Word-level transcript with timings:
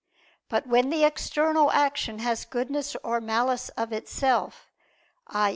But 0.49 0.65
when 0.65 0.89
the 0.89 1.03
external 1.03 1.69
action 1.69 2.17
has 2.17 2.43
goodness 2.43 2.95
or 3.03 3.21
malice 3.21 3.69
of 3.77 3.93
itself, 3.93 4.65
i. 5.27 5.49